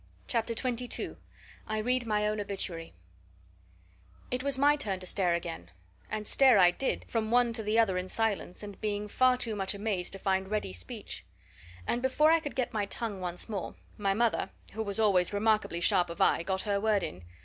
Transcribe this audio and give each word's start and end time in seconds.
CHAPTER 0.27 0.55
XXII 0.55 1.15
I 1.67 1.77
READ 1.77 2.07
MY 2.07 2.27
OWN 2.27 2.39
OBITUARY 2.39 2.95
It 4.31 4.41
was 4.41 4.57
my 4.57 4.75
turn 4.75 4.99
to 4.99 5.05
stare 5.05 5.35
again 5.35 5.69
and 6.09 6.27
stare 6.27 6.57
I 6.57 6.71
did, 6.71 7.05
from 7.07 7.29
one 7.29 7.53
to 7.53 7.61
the 7.61 7.77
other 7.77 7.99
in 7.99 8.09
silence, 8.09 8.63
and 8.63 8.81
being 8.81 9.07
far 9.07 9.37
too 9.37 9.55
much 9.55 9.75
amazed 9.75 10.13
to 10.13 10.17
find 10.17 10.47
ready 10.47 10.73
speech. 10.73 11.23
And 11.85 12.01
before 12.01 12.31
I 12.31 12.39
could 12.39 12.55
get 12.55 12.73
my 12.73 12.87
tongue 12.87 13.21
once 13.21 13.47
more, 13.47 13.75
my 13.95 14.15
mother, 14.15 14.49
who 14.73 14.81
was 14.81 14.99
always 14.99 15.33
remarkably 15.33 15.79
sharp 15.81 16.09
of 16.09 16.19
eye, 16.19 16.41
got 16.41 16.61
her 16.61 16.81
word 16.81 17.03
in. 17.03 17.23